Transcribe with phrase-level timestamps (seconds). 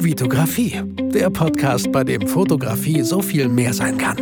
[0.00, 0.80] Vitografie,
[1.12, 4.16] der Podcast, bei dem Fotografie so viel mehr sein kann.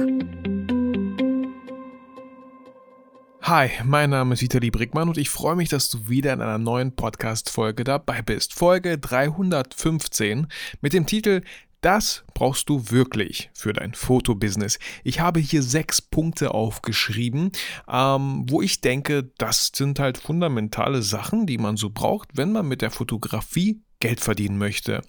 [3.42, 6.57] Hi, mein Name ist Vitali Brickmann und ich freue mich, dass du wieder in einer
[6.57, 8.54] neuen Podcast-Folge dabei bist.
[8.54, 10.46] Folge 315
[10.80, 11.43] mit dem Titel
[11.82, 14.80] das brauchst du wirklich für dein Fotobusiness.
[15.04, 17.52] Ich habe hier sechs Punkte aufgeschrieben,
[17.88, 22.66] ähm, wo ich denke, das sind halt fundamentale Sachen, die man so braucht, wenn man
[22.66, 25.02] mit der Fotografie Geld verdienen möchte.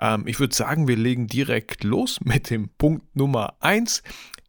[0.00, 4.02] Ähm, ich würde sagen, wir legen direkt los mit dem Punkt Nummer eins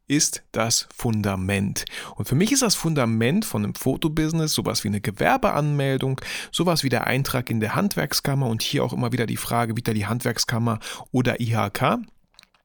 [0.07, 1.85] ist das Fundament.
[2.15, 6.89] Und für mich ist das Fundament von einem Fotobusiness sowas wie eine Gewerbeanmeldung, sowas wie
[6.89, 10.79] der Eintrag in der Handwerkskammer und hier auch immer wieder die Frage, wieder die Handwerkskammer
[11.11, 11.99] oder IHK.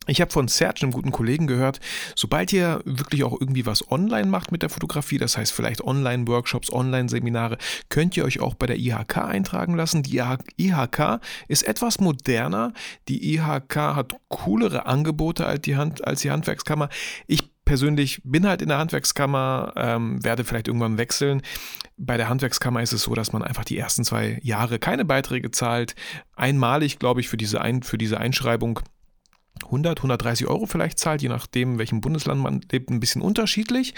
[0.06, 1.78] Ich habe von Serge, einem guten Kollegen, gehört,
[2.16, 6.72] sobald ihr wirklich auch irgendwie was online macht mit der Fotografie, das heißt vielleicht Online-Workshops,
[6.72, 7.58] Online-Seminare,
[7.90, 10.02] könnt ihr euch auch bei der IHK eintragen lassen.
[10.02, 12.72] Die IHK ist etwas moderner.
[13.08, 16.88] Die IHK hat coolere Angebote als die, Hand, als die Handwerkskammer.
[17.26, 21.42] Ich persönlich bin halt in der Handwerkskammer, ähm, werde vielleicht irgendwann wechseln.
[21.98, 25.50] Bei der Handwerkskammer ist es so, dass man einfach die ersten zwei Jahre keine Beiträge
[25.50, 25.94] zahlt.
[26.34, 28.80] Einmalig, glaube ich, für diese, Ein für diese Einschreibung
[29.64, 33.94] 100, 130 Euro vielleicht zahlt, je nachdem, in welchem Bundesland man lebt, ein bisschen unterschiedlich.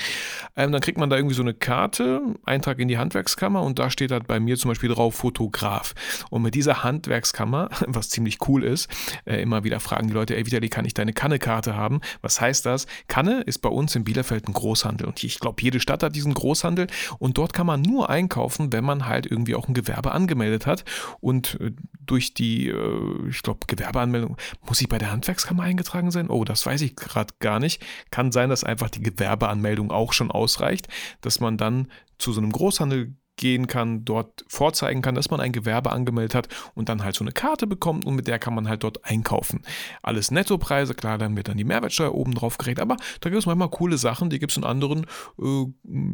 [0.56, 3.90] Ähm, dann kriegt man da irgendwie so eine Karte, Eintrag in die Handwerkskammer und da
[3.90, 5.94] steht halt bei mir zum Beispiel drauf Fotograf.
[6.30, 8.88] Und mit dieser Handwerkskammer, was ziemlich cool ist,
[9.24, 12.00] äh, immer wieder fragen die Leute, ey Vitali, kann ich deine Kanne-Karte haben?
[12.20, 12.86] Was heißt das?
[13.08, 16.34] Kanne ist bei uns in Bielefeld ein Großhandel und ich glaube, jede Stadt hat diesen
[16.34, 16.86] Großhandel
[17.18, 20.84] und dort kann man nur einkaufen, wenn man halt irgendwie auch ein Gewerbe angemeldet hat
[21.20, 21.72] und äh,
[22.04, 26.28] durch die, äh, ich glaube, Gewerbeanmeldung muss ich bei der Handwerkskammer Handwerkskammer eingetragen sein?
[26.28, 27.82] Oh, das weiß ich gerade gar nicht.
[28.10, 30.88] Kann sein, dass einfach die Gewerbeanmeldung auch schon ausreicht,
[31.20, 35.52] dass man dann zu so einem Großhandel gehen kann, dort vorzeigen kann, dass man ein
[35.52, 38.68] Gewerbe angemeldet hat und dann halt so eine Karte bekommt und mit der kann man
[38.68, 39.62] halt dort einkaufen.
[40.02, 43.46] Alles Nettopreise, klar, dann wird dann die Mehrwertsteuer oben drauf gerechnet, aber da gibt es
[43.46, 45.06] manchmal coole Sachen, die gibt es in anderen
[45.40, 45.64] äh,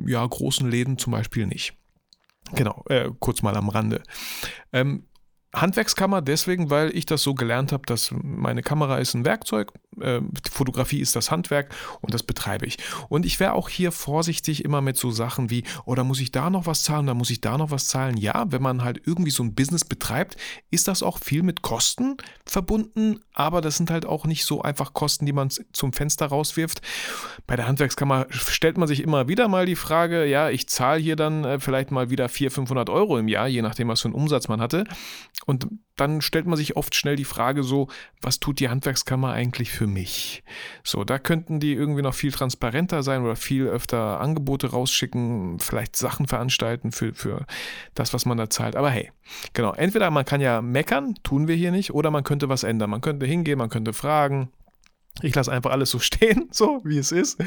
[0.06, 1.74] ja, großen Läden zum Beispiel nicht.
[2.54, 4.02] Genau, äh, kurz mal am Rande.
[4.72, 5.02] Ähm,
[5.54, 10.20] Handwerkskammer deswegen, weil ich das so gelernt habe, dass meine Kamera ist ein Werkzeug, äh,
[10.50, 12.76] Fotografie ist das Handwerk und das betreibe ich.
[13.08, 16.50] Und ich wäre auch hier vorsichtig immer mit so Sachen wie, oh, muss ich da
[16.50, 18.16] noch was zahlen, da muss ich da noch was zahlen.
[18.18, 20.36] Ja, wenn man halt irgendwie so ein Business betreibt,
[20.70, 24.92] ist das auch viel mit Kosten verbunden, aber das sind halt auch nicht so einfach
[24.92, 26.82] Kosten, die man zum Fenster rauswirft.
[27.46, 31.16] Bei der Handwerkskammer stellt man sich immer wieder mal die Frage, ja, ich zahle hier
[31.16, 34.14] dann äh, vielleicht mal wieder 400, 500 Euro im Jahr, je nachdem, was für einen
[34.14, 34.84] Umsatz man hatte.
[35.48, 35.66] Und
[35.96, 37.88] dann stellt man sich oft schnell die Frage so,
[38.20, 40.44] was tut die Handwerkskammer eigentlich für mich?
[40.84, 45.96] So, da könnten die irgendwie noch viel transparenter sein oder viel öfter Angebote rausschicken, vielleicht
[45.96, 47.46] Sachen veranstalten für, für
[47.94, 48.76] das, was man da zahlt.
[48.76, 49.10] Aber hey,
[49.54, 52.90] genau, entweder man kann ja meckern, tun wir hier nicht, oder man könnte was ändern.
[52.90, 54.50] Man könnte hingehen, man könnte fragen,
[55.22, 57.42] ich lasse einfach alles so stehen, so wie es ist,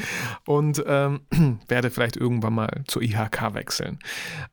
[0.46, 1.22] und ähm,
[1.68, 4.00] werde vielleicht irgendwann mal zur IHK wechseln.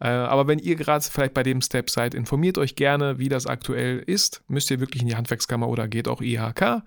[0.00, 3.46] Äh, aber wenn ihr gerade vielleicht bei dem Step seid, informiert euch gerne, wie das
[3.46, 4.42] aktuell ist.
[4.48, 6.82] Müsst ihr wirklich in die Handwerkskammer oder geht auch IHK.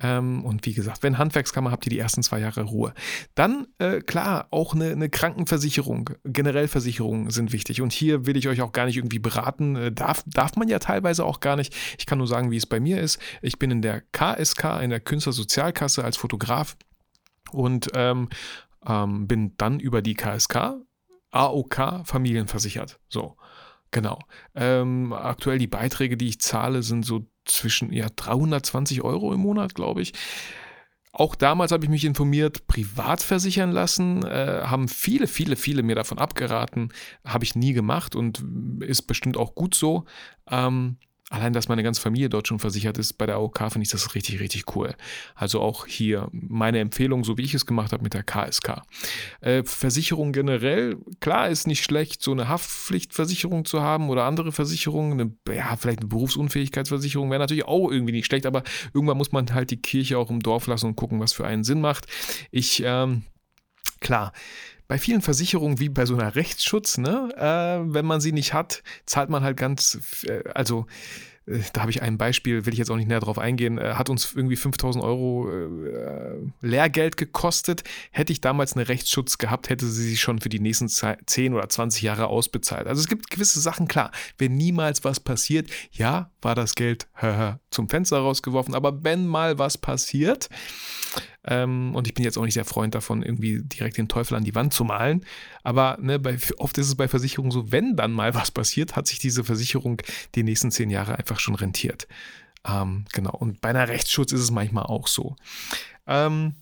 [0.00, 2.94] Ähm, und wie gesagt, wenn Handwerkskammer habt ihr die ersten zwei Jahre Ruhe.
[3.34, 7.82] Dann, äh, klar, auch eine, eine, Krankenversicherung, generell Versicherungen sind wichtig.
[7.82, 9.76] Und hier will ich euch auch gar nicht irgendwie beraten.
[9.76, 11.74] Äh, darf, darf man ja teilweise auch gar nicht.
[11.98, 13.20] Ich kann nur sagen, wie es bei mir ist.
[13.42, 16.76] Ich bin in der KSK, in der Künstlersozialkasse als Fotograf
[17.52, 18.28] und ähm,
[18.86, 20.76] ähm, bin dann über die KSK
[21.30, 22.98] AOK familienversichert.
[23.08, 23.36] So.
[23.90, 24.20] Genau.
[24.54, 29.74] Ähm, aktuell die Beiträge, die ich zahle, sind so zwischen ja, 320 Euro im Monat,
[29.74, 30.12] glaube ich.
[31.12, 35.96] Auch damals habe ich mich informiert, privat versichern lassen, äh, haben viele, viele, viele mir
[35.96, 36.92] davon abgeraten,
[37.24, 38.44] habe ich nie gemacht und
[38.80, 40.04] ist bestimmt auch gut so.
[40.48, 40.98] Ähm,
[41.30, 44.16] Allein, dass meine ganze Familie dort schon versichert ist, bei der AOK finde ich das
[44.16, 44.96] richtig, richtig cool.
[45.36, 48.82] Also auch hier meine Empfehlung, so wie ich es gemacht habe mit der KSK.
[49.40, 55.20] Äh, Versicherung generell, klar, ist nicht schlecht, so eine Haftpflichtversicherung zu haben oder andere Versicherungen.
[55.20, 59.54] Eine, ja, vielleicht eine Berufsunfähigkeitsversicherung wäre natürlich auch irgendwie nicht schlecht, aber irgendwann muss man
[59.54, 62.06] halt die Kirche auch im Dorf lassen und gucken, was für einen Sinn macht.
[62.50, 63.22] Ich, ähm,
[64.00, 64.32] klar,
[64.90, 68.82] bei vielen Versicherungen wie bei so einer Rechtsschutz, ne, äh, wenn man sie nicht hat,
[69.06, 70.86] zahlt man halt ganz, äh, also
[71.46, 73.94] äh, da habe ich ein Beispiel, will ich jetzt auch nicht näher drauf eingehen, äh,
[73.94, 77.84] hat uns irgendwie 5000 Euro äh, Lehrgeld gekostet.
[78.10, 81.68] Hätte ich damals einen Rechtsschutz gehabt, hätte sie sich schon für die nächsten 10 oder
[81.68, 82.88] 20 Jahre ausbezahlt.
[82.88, 87.06] Also es gibt gewisse Sachen, klar, wenn niemals was passiert, ja, war das Geld
[87.70, 90.48] zum Fenster rausgeworfen, aber wenn mal was passiert,
[91.44, 94.44] ähm, und ich bin jetzt auch nicht der Freund davon, irgendwie direkt den Teufel an
[94.44, 95.24] die Wand zu malen.
[95.62, 99.06] Aber ne, bei, oft ist es bei Versicherungen so, wenn dann mal was passiert, hat
[99.06, 100.02] sich diese Versicherung
[100.34, 102.06] die nächsten zehn Jahre einfach schon rentiert.
[102.66, 103.32] Ähm, genau.
[103.32, 105.36] Und bei einer Rechtsschutz ist es manchmal auch so.
[106.06, 106.56] Ähm,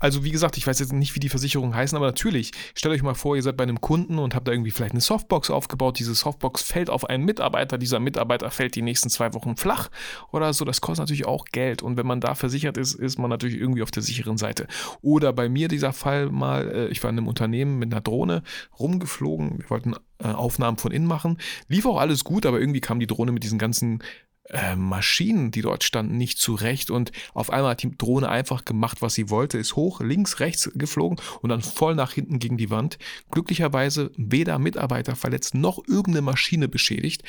[0.00, 3.02] also wie gesagt, ich weiß jetzt nicht, wie die Versicherungen heißen, aber natürlich, stellt euch
[3.02, 5.98] mal vor, ihr seid bei einem Kunden und habt da irgendwie vielleicht eine Softbox aufgebaut.
[5.98, 9.90] Diese Softbox fällt auf einen Mitarbeiter, dieser Mitarbeiter fällt die nächsten zwei Wochen flach
[10.32, 10.64] oder so.
[10.64, 11.82] Das kostet natürlich auch Geld.
[11.82, 14.66] Und wenn man da versichert ist, ist man natürlich irgendwie auf der sicheren Seite.
[15.02, 18.42] Oder bei mir dieser Fall mal, äh, ich war in einem Unternehmen mit einer Drohne
[18.78, 19.58] rumgeflogen.
[19.58, 21.38] Wir wollten äh, Aufnahmen von innen machen.
[21.68, 24.02] Lief auch alles gut, aber irgendwie kam die Drohne mit diesen ganzen
[24.44, 29.02] äh, Maschinen, die dort standen, nicht zurecht und auf einmal hat die Drohne einfach gemacht,
[29.02, 32.70] was sie wollte, ist hoch, links, rechts geflogen und dann voll nach hinten gegen die
[32.70, 32.98] Wand.
[33.30, 37.22] Glücklicherweise weder Mitarbeiter verletzt noch irgendeine Maschine beschädigt.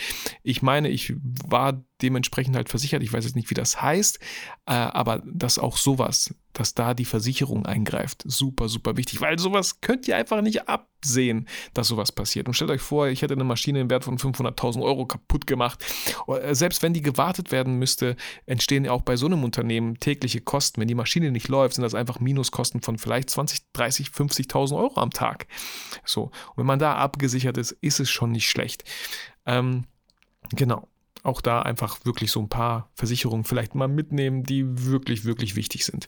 [0.43, 1.13] Ich meine, ich
[1.47, 3.03] war dementsprechend halt versichert.
[3.03, 4.19] Ich weiß jetzt nicht, wie das heißt,
[4.65, 9.81] äh, aber dass auch sowas, dass da die Versicherung eingreift, super, super wichtig, weil sowas
[9.81, 12.47] könnt ihr einfach nicht absehen, dass sowas passiert.
[12.47, 15.83] Und stellt euch vor, ich hätte eine Maschine im Wert von 500.000 Euro kaputt gemacht.
[16.27, 18.15] Äh, selbst wenn die gewartet werden müsste,
[18.45, 20.81] entstehen auch bei so einem Unternehmen tägliche Kosten.
[20.81, 24.99] Wenn die Maschine nicht läuft, sind das einfach Minuskosten von vielleicht 20, 30, 50.000 Euro
[24.99, 25.47] am Tag.
[26.05, 26.23] So.
[26.23, 28.83] Und wenn man da abgesichert ist, ist es schon nicht schlecht.
[29.45, 29.85] Ähm,
[30.53, 30.87] Genau
[31.23, 35.85] auch da einfach wirklich so ein paar Versicherungen vielleicht mal mitnehmen, die wirklich, wirklich wichtig
[35.85, 36.07] sind.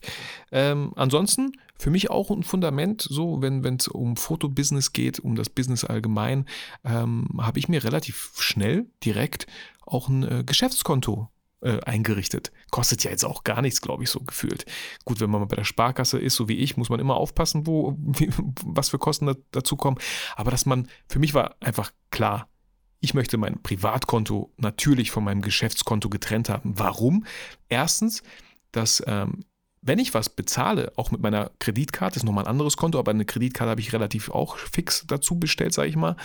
[0.51, 5.49] Ähm, ansonsten für mich auch ein Fundament, so wenn es um Fotobusiness geht, um das
[5.49, 6.45] Business allgemein,
[6.83, 9.47] ähm, habe ich mir relativ schnell direkt
[9.85, 11.29] auch ein äh, Geschäftskonto
[11.63, 12.51] äh, eingerichtet.
[12.71, 14.65] Kostet ja jetzt auch gar nichts, glaube ich, so gefühlt.
[15.05, 17.65] Gut, wenn man mal bei der Sparkasse ist, so wie ich, muss man immer aufpassen,
[17.65, 18.29] wo, wie,
[18.65, 19.97] was für Kosten da, dazu kommen.
[20.35, 22.47] Aber dass man, für mich war einfach klar,
[23.03, 26.79] ich möchte mein Privatkonto natürlich von meinem Geschäftskonto getrennt haben.
[26.79, 27.25] Warum?
[27.67, 28.23] Erstens,
[28.71, 29.43] dass ähm,
[29.81, 33.25] wenn ich was bezahle, auch mit meiner Kreditkarte, ist nochmal ein anderes Konto, aber eine
[33.25, 36.15] Kreditkarte habe ich relativ auch fix dazu bestellt, sage ich mal,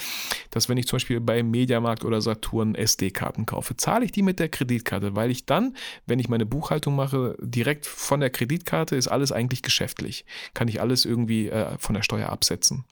[0.52, 4.38] dass wenn ich zum Beispiel bei Mediamarkt oder Saturn SD-Karten kaufe, zahle ich die mit
[4.38, 5.76] der Kreditkarte, weil ich dann,
[6.06, 10.24] wenn ich meine Buchhaltung mache, direkt von der Kreditkarte ist alles eigentlich geschäftlich.
[10.54, 12.84] Kann ich alles irgendwie äh, von der Steuer absetzen.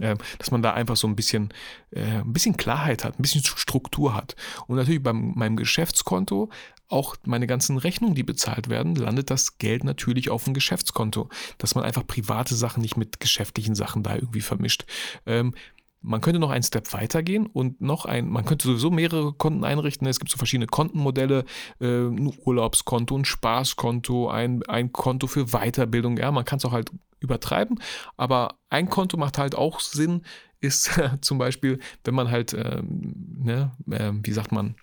[0.00, 1.52] Ähm, dass man da einfach so ein bisschen,
[1.90, 4.36] äh, ein bisschen Klarheit hat, ein bisschen Struktur hat.
[4.66, 6.50] Und natürlich bei meinem Geschäftskonto
[6.88, 11.28] auch meine ganzen Rechnungen, die bezahlt werden, landet das Geld natürlich auf dem Geschäftskonto,
[11.58, 14.84] dass man einfach private Sachen nicht mit geschäftlichen Sachen da irgendwie vermischt.
[15.26, 15.54] Ähm,
[16.02, 20.06] man könnte noch einen Step weitergehen und noch ein, man könnte sowieso mehrere Konten einrichten.
[20.08, 21.44] Es gibt so verschiedene Kontenmodelle,
[21.80, 26.18] äh, ein Urlaubskonto, ein Spaßkonto, ein, ein Konto für Weiterbildung.
[26.18, 26.90] Ja, man kann es auch halt
[27.22, 27.80] übertreiben,
[28.16, 30.22] aber ein Konto macht halt auch Sinn,
[30.60, 30.90] ist
[31.20, 34.76] zum Beispiel, wenn man halt, äh, ne, äh, wie sagt man,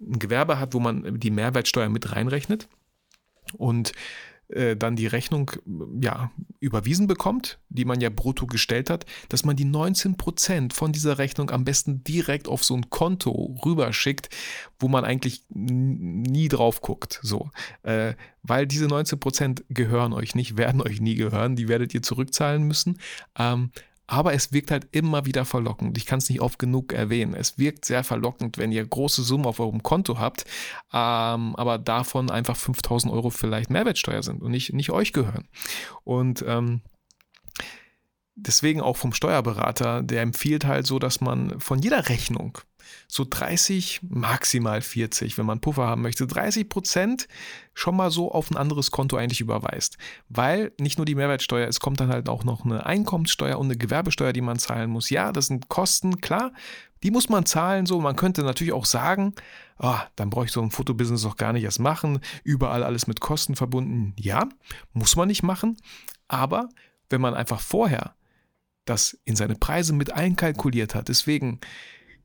[0.00, 2.68] ein Gewerbe hat, wo man die Mehrwertsteuer mit reinrechnet.
[3.54, 3.92] Und
[4.48, 5.50] äh, dann die Rechnung
[6.00, 11.18] ja, überwiesen bekommt, die man ja brutto gestellt hat, dass man die 19% von dieser
[11.18, 14.28] Rechnung am besten direkt auf so ein Konto rüberschickt,
[14.78, 17.18] wo man eigentlich nie drauf guckt.
[17.22, 17.50] So.
[17.82, 22.62] Äh, weil diese 19% gehören euch nicht, werden euch nie gehören, die werdet ihr zurückzahlen
[22.62, 22.98] müssen.
[23.38, 23.70] Ähm,
[24.06, 25.98] aber es wirkt halt immer wieder verlockend.
[25.98, 27.34] Ich kann es nicht oft genug erwähnen.
[27.34, 30.44] Es wirkt sehr verlockend, wenn ihr große Summen auf eurem Konto habt,
[30.92, 35.48] ähm, aber davon einfach 5000 Euro vielleicht Mehrwertsteuer sind und nicht, nicht euch gehören.
[36.04, 36.82] Und ähm,
[38.36, 42.58] deswegen auch vom Steuerberater, der empfiehlt halt so, dass man von jeder Rechnung
[43.08, 47.28] so 30, maximal 40, wenn man Puffer haben möchte, 30 Prozent
[47.74, 49.98] schon mal so auf ein anderes Konto eigentlich überweist.
[50.28, 53.76] Weil nicht nur die Mehrwertsteuer, es kommt dann halt auch noch eine Einkommenssteuer und eine
[53.76, 55.10] Gewerbesteuer, die man zahlen muss.
[55.10, 56.52] Ja, das sind Kosten, klar,
[57.02, 57.86] die muss man zahlen.
[57.86, 59.34] So, man könnte natürlich auch sagen,
[59.78, 62.20] oh, dann brauche ich so ein Fotobusiness auch gar nicht erst machen.
[62.42, 64.14] Überall alles mit Kosten verbunden.
[64.18, 64.48] Ja,
[64.92, 65.76] muss man nicht machen.
[66.28, 66.68] Aber
[67.10, 68.14] wenn man einfach vorher
[68.86, 71.60] das in seine Preise mit einkalkuliert hat, deswegen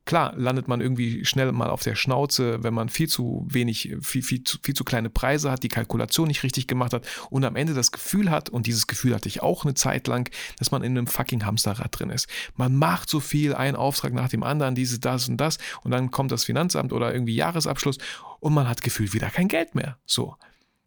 [0.04, 4.22] Klar, landet man irgendwie schnell mal auf der Schnauze, wenn man viel zu wenig, viel,
[4.22, 7.54] viel, zu, viel zu kleine Preise hat, die Kalkulation nicht richtig gemacht hat und am
[7.54, 10.28] Ende das Gefühl hat, und dieses Gefühl hatte ich auch eine Zeit lang,
[10.58, 12.28] dass man in einem fucking Hamsterrad drin ist.
[12.56, 16.10] Man macht so viel, einen Auftrag nach dem anderen, dieses, das und das, und dann
[16.10, 17.98] kommt das Finanzamt oder irgendwie Jahresabschluss
[18.40, 19.98] und man hat gefühlt wieder kein Geld mehr.
[20.04, 20.36] So.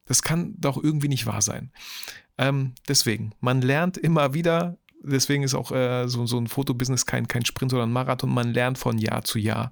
[0.05, 1.71] Das kann doch irgendwie nicht wahr sein.
[2.37, 7.27] Ähm, deswegen, man lernt immer wieder deswegen ist auch äh, so, so ein Fotobusiness kein,
[7.27, 8.33] kein Sprint, sondern ein Marathon.
[8.33, 9.71] Man lernt von Jahr zu Jahr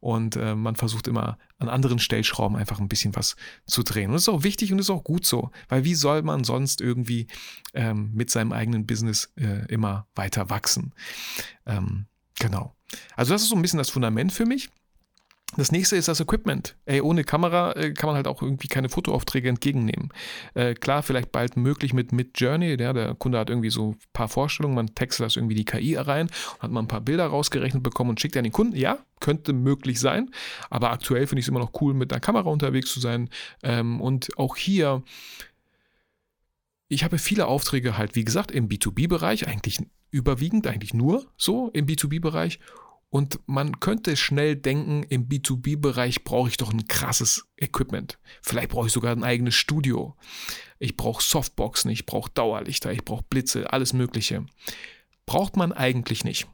[0.00, 3.36] und äh, man versucht immer an anderen Stellschrauben einfach ein bisschen was
[3.66, 4.10] zu drehen.
[4.10, 6.80] Und das ist auch wichtig und ist auch gut so, weil wie soll man sonst
[6.80, 7.26] irgendwie
[7.72, 10.92] ähm, mit seinem eigenen Business äh, immer weiter wachsen?
[11.66, 12.06] Ähm,
[12.38, 12.74] genau.
[13.16, 14.70] Also das ist so ein bisschen das Fundament für mich.
[15.56, 16.76] Das nächste ist das Equipment.
[16.84, 20.08] Ey, ohne Kamera äh, kann man halt auch irgendwie keine Fotoaufträge entgegennehmen.
[20.54, 22.74] Äh, klar, vielleicht bald möglich mit Mid Journey.
[22.80, 25.96] Ja, der Kunde hat irgendwie so ein paar Vorstellungen, man textet das irgendwie die KI
[25.96, 28.76] rein und hat mal ein paar Bilder rausgerechnet bekommen und schickt an den Kunden.
[28.76, 30.30] Ja, könnte möglich sein,
[30.70, 33.30] aber aktuell finde ich es immer noch cool, mit einer Kamera unterwegs zu sein.
[33.62, 35.02] Ähm, und auch hier,
[36.88, 39.78] ich habe viele Aufträge halt, wie gesagt, im B2B-Bereich, eigentlich
[40.10, 42.60] überwiegend, eigentlich nur so im B2B-Bereich
[43.14, 48.18] und man könnte schnell denken, im B2B-Bereich brauche ich doch ein krasses Equipment.
[48.42, 50.16] Vielleicht brauche ich sogar ein eigenes Studio.
[50.80, 54.44] Ich brauche Softboxen, ich brauche Dauerlichter, ich brauche Blitze, alles Mögliche.
[55.26, 56.48] Braucht man eigentlich nicht.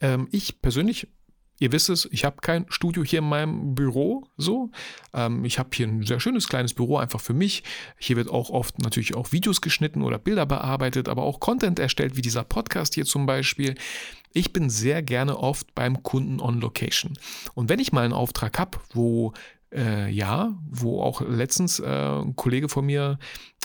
[0.00, 1.08] Ähm, ich persönlich
[1.58, 4.70] Ihr wisst es, ich habe kein Studio hier in meinem Büro so.
[5.14, 7.62] Ähm, ich habe hier ein sehr schönes kleines Büro einfach für mich.
[7.98, 12.16] Hier wird auch oft natürlich auch Videos geschnitten oder Bilder bearbeitet, aber auch Content erstellt,
[12.16, 13.74] wie dieser Podcast hier zum Beispiel.
[14.36, 17.18] Ich bin sehr gerne oft beim Kunden on Location.
[17.54, 19.32] Und wenn ich mal einen Auftrag habe, wo
[19.72, 23.18] äh, ja, wo auch letztens äh, ein Kollege von mir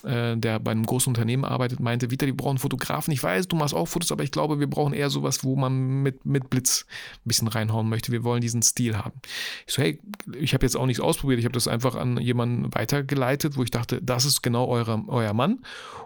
[0.03, 3.13] äh, der bei einem großen Unternehmen arbeitet, meinte, Vita, wir brauchen Fotografen.
[3.13, 6.01] Ich weiß, du machst auch Fotos, aber ich glaube, wir brauchen eher sowas, wo man
[6.03, 8.11] mit, mit Blitz ein bisschen reinhauen möchte.
[8.11, 9.19] Wir wollen diesen Stil haben.
[9.67, 9.99] Ich so, hey,
[10.37, 11.39] ich habe jetzt auch nichts ausprobiert.
[11.39, 15.33] Ich habe das einfach an jemanden weitergeleitet, wo ich dachte, das ist genau eure, euer
[15.33, 15.59] Mann.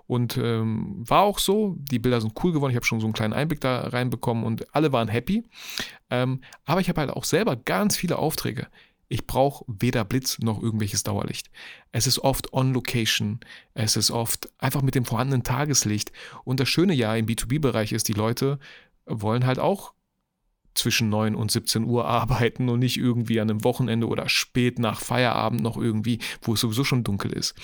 [0.08, 1.76] Und ähm, war auch so.
[1.80, 2.72] Die Bilder sind cool geworden.
[2.72, 5.44] Ich habe schon so einen kleinen Einblick da reinbekommen und alle waren happy.
[6.10, 8.68] Ähm, aber ich habe halt auch selber ganz viele Aufträge.
[9.08, 11.52] Ich brauche weder Blitz noch irgendwelches Dauerlicht.
[11.92, 13.40] Es ist oft on location.
[13.74, 16.12] Es ist oft einfach mit dem vorhandenen Tageslicht.
[16.44, 18.60] Und das Schöne ja im B2B-Bereich ist, die Leute
[19.06, 19.94] wollen halt auch
[20.74, 25.00] zwischen 9 und 17 Uhr arbeiten und nicht irgendwie an einem Wochenende oder spät nach
[25.00, 27.56] Feierabend noch irgendwie, wo es sowieso schon dunkel ist.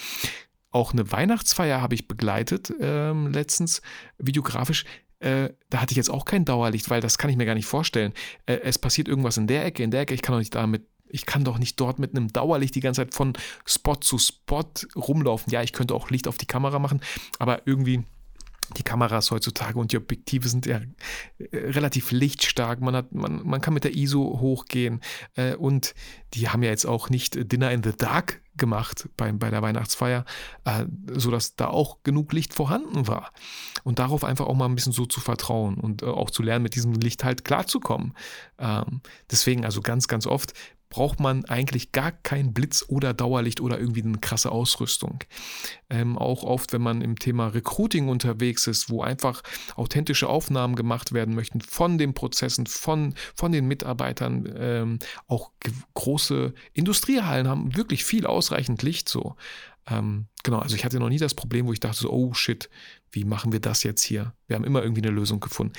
[0.72, 3.82] Auch eine Weihnachtsfeier habe ich begleitet ähm, letztens,
[4.18, 4.86] videografisch.
[5.20, 7.66] Äh, da hatte ich jetzt auch kein Dauerlicht, weil das kann ich mir gar nicht
[7.66, 8.14] vorstellen.
[8.46, 10.88] Äh, es passiert irgendwas in der Ecke, in der Ecke, ich kann doch nicht damit
[11.12, 13.34] ich kann doch nicht dort mit einem Dauerlicht die ganze Zeit von
[13.66, 14.66] Spot zu Spot
[14.96, 15.52] rumlaufen.
[15.52, 17.02] Ja, ich könnte auch Licht auf die Kamera machen,
[17.40, 18.04] aber irgendwie
[18.78, 20.82] die Kameras heutzutage und die Objektive sind ja
[21.38, 22.82] äh, relativ lichtstark.
[22.82, 25.02] Man, hat, man, man kann mit der ISO hochgehen
[25.36, 25.94] äh, und
[26.34, 30.26] die haben ja jetzt auch nicht Dinner in the Dark gemacht bei, bei der Weihnachtsfeier,
[30.66, 33.32] äh, sodass da auch genug Licht vorhanden war.
[33.84, 36.64] Und darauf einfach auch mal ein bisschen so zu vertrauen und äh, auch zu lernen,
[36.64, 38.14] mit diesem Licht halt klarzukommen.
[38.58, 40.54] Ähm, deswegen also ganz, ganz oft
[40.92, 45.24] braucht man eigentlich gar kein Blitz oder Dauerlicht oder irgendwie eine krasse Ausrüstung.
[45.90, 49.42] Ähm, auch oft, wenn man im Thema Recruiting unterwegs ist, wo einfach
[49.76, 54.54] authentische Aufnahmen gemacht werden möchten von den Prozessen, von, von den Mitarbeitern.
[54.56, 55.52] Ähm, auch
[55.96, 59.36] große Industriehallen haben wirklich viel ausreichend Licht so.
[59.88, 62.70] Ähm, genau, also ich hatte noch nie das Problem, wo ich dachte so, oh shit,
[63.12, 64.34] wie machen wir das jetzt hier?
[64.48, 65.74] Wir haben immer irgendwie eine Lösung gefunden.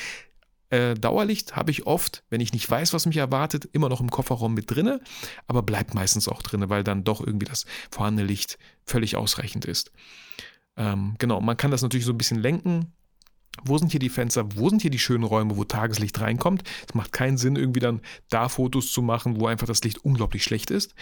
[0.73, 4.11] Äh, Dauerlicht habe ich oft, wenn ich nicht weiß, was mich erwartet, immer noch im
[4.11, 5.01] Kofferraum mit drinne,
[5.47, 9.93] aber bleibt meistens auch drinne, weil dann doch irgendwie das vorhandene Licht völlig ausreichend ist.
[10.79, 12.95] Ähm, genau, man kann das natürlich so ein bisschen lenken.
[13.63, 14.57] Wo sind hier die Fenster?
[14.57, 16.63] Wo sind hier die schönen Räume, wo Tageslicht reinkommt?
[16.89, 18.01] Es macht keinen Sinn, irgendwie dann
[18.31, 20.95] da Fotos zu machen, wo einfach das Licht unglaublich schlecht ist.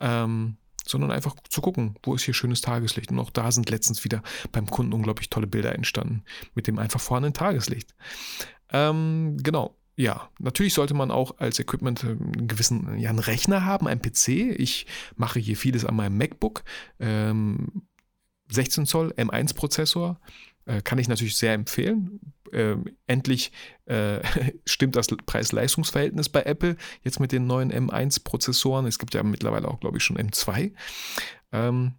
[0.00, 3.10] Ähm, sondern einfach zu gucken, wo ist hier schönes Tageslicht.
[3.10, 7.00] Und auch da sind letztens wieder beim Kunden unglaublich tolle Bilder entstanden mit dem einfach
[7.00, 7.94] vorhandenen Tageslicht.
[8.72, 9.76] Ähm, genau.
[9.96, 14.28] Ja, natürlich sollte man auch als Equipment einen gewissen, ja, einen Rechner haben, einen PC.
[14.58, 16.64] Ich mache hier vieles an meinem MacBook.
[16.98, 17.82] Ähm,
[18.48, 20.20] 16 Zoll M1-Prozessor.
[20.66, 22.20] Äh, kann ich natürlich sehr empfehlen.
[22.52, 23.52] Ähm, endlich
[23.86, 24.20] äh,
[24.66, 28.86] stimmt das Preis-Leistungs-Verhältnis bei Apple jetzt mit den neuen M1-Prozessoren.
[28.86, 30.72] Es gibt ja mittlerweile auch, glaube ich, schon M2.
[31.52, 31.92] Ähm,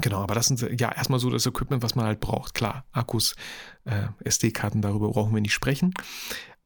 [0.00, 2.54] Genau, aber das sind ja erstmal so das Equipment, was man halt braucht.
[2.54, 3.34] Klar, Akkus,
[3.84, 5.92] äh, SD-Karten, darüber brauchen wir nicht sprechen.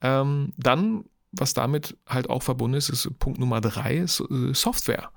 [0.00, 5.10] Ähm, dann, was damit halt auch verbunden ist, ist Punkt Nummer drei, ist, äh, Software.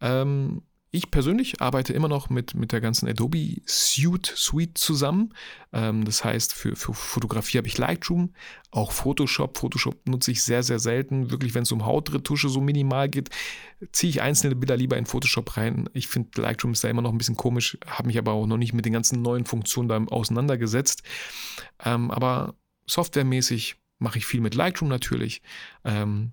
[0.00, 5.34] Ähm, ich persönlich arbeite immer noch mit, mit der ganzen Adobe Suite, Suite zusammen.
[5.72, 8.32] Ähm, das heißt, für, für Fotografie habe ich Lightroom,
[8.70, 9.58] auch Photoshop.
[9.58, 11.30] Photoshop nutze ich sehr, sehr selten.
[11.30, 13.28] Wirklich, wenn es um Hautretusche so minimal geht,
[13.92, 15.90] ziehe ich einzelne Bilder lieber in Photoshop rein.
[15.92, 18.56] Ich finde, Lightroom ist da immer noch ein bisschen komisch, habe mich aber auch noch
[18.56, 21.02] nicht mit den ganzen neuen Funktionen da auseinandergesetzt.
[21.84, 22.54] Ähm, aber
[22.86, 25.42] softwaremäßig mache ich viel mit Lightroom natürlich.
[25.84, 26.32] Ähm,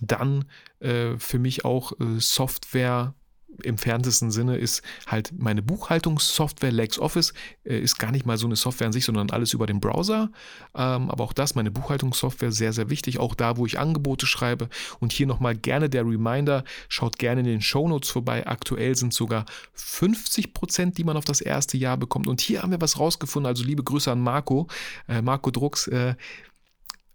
[0.00, 0.46] dann
[0.80, 3.14] äh, für mich auch äh, Software
[3.62, 7.32] im fernsten Sinne ist halt meine Buchhaltungssoftware LexOffice
[7.64, 10.30] äh, ist gar nicht mal so eine Software an sich, sondern alles über den Browser.
[10.74, 13.18] Ähm, aber auch das, meine Buchhaltungssoftware, sehr, sehr wichtig.
[13.18, 14.68] Auch da, wo ich Angebote schreibe.
[15.00, 18.46] Und hier nochmal gerne der Reminder, schaut gerne in den Shownotes vorbei.
[18.46, 22.26] Aktuell sind sogar 50 Prozent, die man auf das erste Jahr bekommt.
[22.26, 23.46] Und hier haben wir was rausgefunden.
[23.46, 24.68] Also liebe Grüße an Marco,
[25.08, 26.14] äh, Marco Drucks, äh,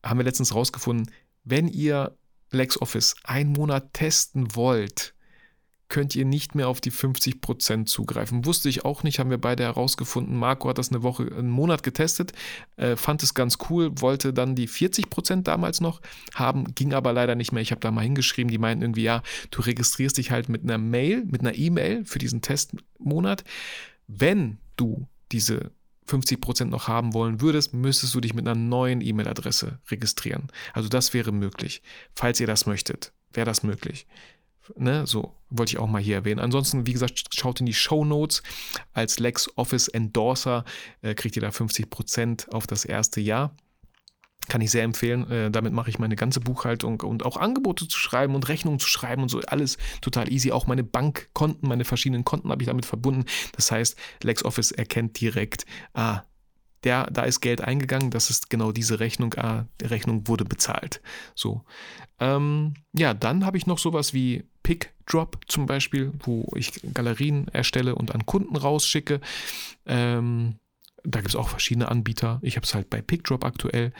[0.03, 1.11] haben wir letztens rausgefunden,
[1.43, 2.15] wenn ihr
[2.51, 5.13] LexOffice einen Monat testen wollt,
[5.89, 8.45] könnt ihr nicht mehr auf die 50% zugreifen.
[8.45, 10.37] Wusste ich auch nicht, haben wir beide herausgefunden.
[10.37, 12.31] Marco hat das eine Woche, einen Monat getestet,
[12.77, 16.01] äh, fand es ganz cool, wollte dann die 40% damals noch
[16.35, 17.61] haben, ging aber leider nicht mehr.
[17.61, 20.77] Ich habe da mal hingeschrieben, die meinten irgendwie, ja, du registrierst dich halt mit einer
[20.77, 23.43] Mail, mit einer E-Mail für diesen Testmonat.
[24.07, 25.71] Wenn du diese
[26.07, 30.47] 50% noch haben wollen würdest, müsstest du dich mit einer neuen E-Mail-Adresse registrieren.
[30.73, 31.81] Also das wäre möglich.
[32.13, 34.07] Falls ihr das möchtet, wäre das möglich.
[34.75, 36.39] Ne, so wollte ich auch mal hier erwähnen.
[36.39, 38.43] Ansonsten, wie gesagt, schaut in die Show Notes.
[38.93, 40.63] Als LexOffice Endorser
[41.01, 43.55] äh, kriegt ihr da 50% auf das erste Jahr.
[44.47, 45.29] Kann ich sehr empfehlen.
[45.29, 48.87] Äh, damit mache ich meine ganze Buchhaltung und auch Angebote zu schreiben und Rechnungen zu
[48.87, 49.39] schreiben und so.
[49.41, 50.51] Alles total easy.
[50.51, 53.25] Auch meine Bankkonten, meine verschiedenen Konten habe ich damit verbunden.
[53.55, 56.23] Das heißt, LexOffice erkennt direkt, ah,
[56.83, 61.01] der, da ist Geld eingegangen, das ist genau diese Rechnung, ah, die Rechnung wurde bezahlt.
[61.35, 61.63] So.
[62.19, 67.95] Ähm, ja, dann habe ich noch sowas wie PickDrop zum Beispiel, wo ich Galerien erstelle
[67.95, 69.19] und an Kunden rausschicke.
[69.85, 70.55] Ähm,
[71.03, 72.39] da gibt es auch verschiedene Anbieter.
[72.41, 73.93] Ich habe es halt bei PickDrop aktuell.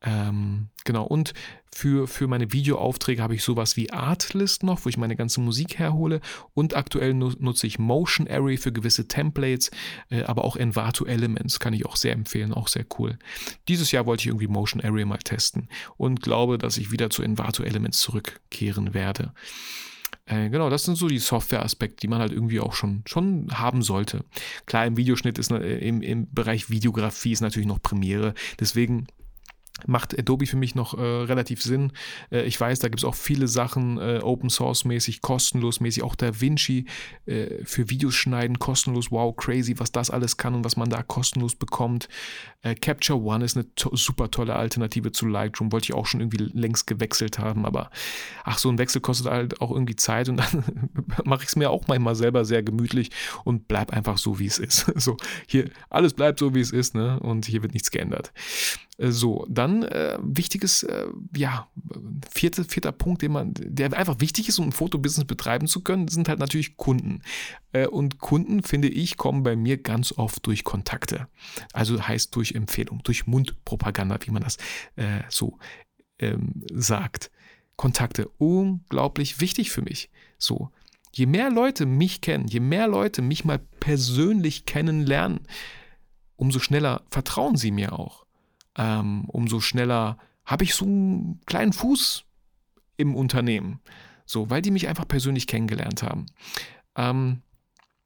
[0.00, 1.34] Ähm, genau, und
[1.74, 5.78] für, für meine Videoaufträge habe ich sowas wie Artlist noch, wo ich meine ganze Musik
[5.78, 6.20] herhole.
[6.54, 9.70] Und aktuell nutze ich Motion Array für gewisse Templates,
[10.10, 13.18] äh, aber auch Envato Elements kann ich auch sehr empfehlen, auch sehr cool.
[13.66, 17.22] Dieses Jahr wollte ich irgendwie Motion Array mal testen und glaube, dass ich wieder zu
[17.22, 19.32] Envato Elements zurückkehren werde.
[20.26, 23.82] Äh, genau, das sind so die Software-Aspekte, die man halt irgendwie auch schon, schon haben
[23.82, 24.24] sollte.
[24.66, 28.34] Klar, im Videoschnitt ist, äh, im, im Bereich Videografie ist natürlich noch Premiere.
[28.60, 29.06] Deswegen
[29.86, 31.92] macht Adobe für mich noch äh, relativ Sinn.
[32.30, 36.02] Äh, ich weiß, da gibt es auch viele Sachen äh, Open Source mäßig, kostenlos mäßig,
[36.02, 36.86] auch DaVinci
[37.26, 39.10] äh, für Videos schneiden, kostenlos.
[39.10, 42.08] Wow, crazy, was das alles kann und was man da kostenlos bekommt.
[42.62, 46.20] Äh, Capture One ist eine to super tolle Alternative zu Lightroom, wollte ich auch schon
[46.20, 47.90] irgendwie längst gewechselt haben, aber
[48.44, 50.90] ach, so ein Wechsel kostet halt auch irgendwie Zeit und dann
[51.24, 53.10] mache ich es mir auch manchmal selber sehr gemütlich
[53.44, 54.92] und bleib einfach so, wie es ist.
[54.96, 57.20] so, hier, alles bleibt so, wie es ist, ne?
[57.20, 58.32] Und hier wird nichts geändert.
[58.98, 61.68] Äh, so, dann äh, wichtiges, äh, ja,
[62.30, 66.08] vierter, vierter Punkt, den man, der einfach wichtig ist, um ein Fotobusiness betreiben zu können,
[66.08, 67.22] sind halt natürlich Kunden.
[67.72, 71.28] Äh, und Kunden, finde ich, kommen bei mir ganz oft durch Kontakte.
[71.72, 74.56] Also heißt durch Empfehlung, durch Mundpropaganda, wie man das
[74.96, 75.58] äh, so
[76.18, 77.30] ähm, sagt.
[77.76, 80.10] Kontakte, unglaublich wichtig für mich.
[80.36, 80.70] So,
[81.12, 85.40] je mehr Leute mich kennen, je mehr Leute mich mal persönlich kennenlernen,
[86.34, 88.26] umso schneller vertrauen sie mir auch
[88.78, 92.24] ähm, umso schneller habe ich so einen kleinen Fuß
[92.96, 93.80] im Unternehmen.
[94.24, 96.26] So, weil die mich einfach persönlich kennengelernt haben.
[96.96, 97.42] Ähm,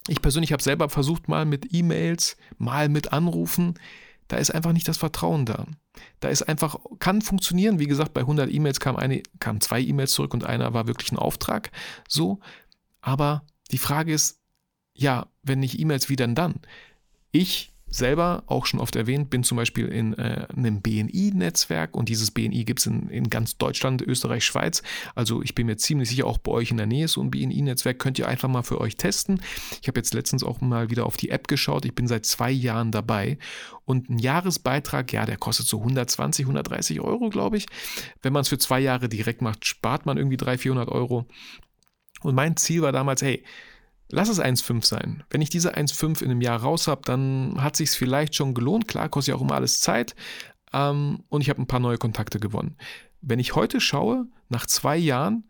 [0.08, 3.74] ich persönlich habe selber versucht, mal mit E-Mails, mal mit Anrufen.
[4.28, 5.66] Da ist einfach nicht das Vertrauen da.
[6.20, 7.78] Da ist einfach, kann funktionieren.
[7.78, 8.96] Wie gesagt, bei 100 E-Mails kam
[9.38, 11.70] kamen zwei E-Mails zurück und einer war wirklich ein Auftrag.
[12.08, 12.40] So.
[13.00, 14.40] Aber die Frage ist,
[14.94, 16.60] ja, wenn nicht E-Mails, wie denn dann?
[17.30, 22.30] Ich selber auch schon oft erwähnt, bin zum Beispiel in äh, einem BNI-Netzwerk und dieses
[22.30, 24.82] BNI gibt es in, in ganz Deutschland, Österreich, Schweiz.
[25.14, 27.98] Also ich bin mir ziemlich sicher, auch bei euch in der Nähe so ein BNI-Netzwerk
[27.98, 29.42] könnt ihr einfach mal für euch testen.
[29.80, 31.84] Ich habe jetzt letztens auch mal wieder auf die App geschaut.
[31.84, 33.38] Ich bin seit zwei Jahren dabei
[33.84, 37.66] und ein Jahresbeitrag, ja, der kostet so 120, 130 Euro, glaube ich.
[38.22, 41.26] Wenn man es für zwei Jahre direkt macht, spart man irgendwie 300, 400 Euro.
[42.22, 43.44] Und mein Ziel war damals, hey,
[44.14, 45.24] Lass es 1,5 sein.
[45.30, 48.86] Wenn ich diese 1,5 in einem Jahr raus habe, dann hat sich vielleicht schon gelohnt.
[48.86, 50.14] Klar, kostet ja auch immer alles Zeit.
[50.74, 52.76] Ähm, und ich habe ein paar neue Kontakte gewonnen.
[53.22, 55.48] Wenn ich heute schaue, nach zwei Jahren